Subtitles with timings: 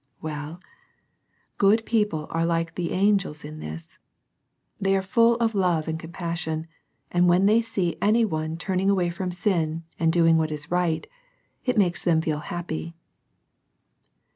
[0.19, 0.59] Well,
[1.59, 3.99] good people are like the angels in this,—
[4.81, 6.65] they are full of love and compassion,
[7.11, 10.71] and when they see any one turn ing away from sin, and doing what is
[10.71, 11.05] right,
[11.65, 12.95] it makes them feel happy.